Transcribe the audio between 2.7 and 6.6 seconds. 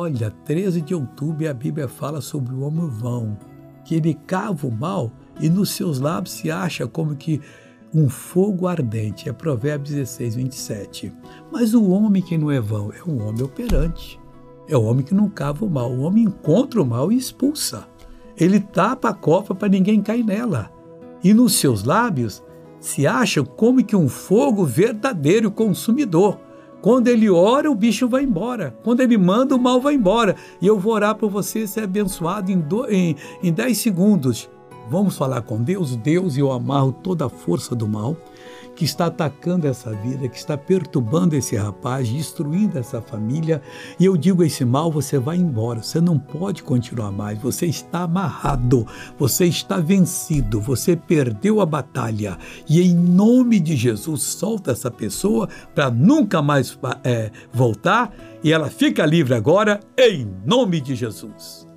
vão, que ele cava o mal e nos seus lábios se